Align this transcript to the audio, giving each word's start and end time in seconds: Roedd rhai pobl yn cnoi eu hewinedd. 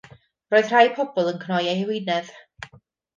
Roedd 0.53 0.69
rhai 0.75 0.87
pobl 0.95 1.29
yn 1.31 1.37
cnoi 1.43 1.59
eu 1.65 1.75
hewinedd. 1.81 2.33